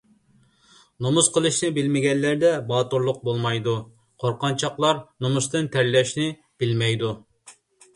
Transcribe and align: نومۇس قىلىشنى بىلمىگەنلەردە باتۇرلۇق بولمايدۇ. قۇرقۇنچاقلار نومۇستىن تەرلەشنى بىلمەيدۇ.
نومۇس 1.05 1.29
قىلىشنى 1.35 1.69
بىلمىگەنلەردە 1.75 2.51
باتۇرلۇق 2.73 3.21
بولمايدۇ. 3.29 3.77
قۇرقۇنچاقلار 4.25 5.07
نومۇستىن 5.27 5.75
تەرلەشنى 5.79 6.31
بىلمەيدۇ. 6.63 7.19